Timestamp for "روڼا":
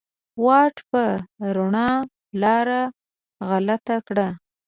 1.55-1.89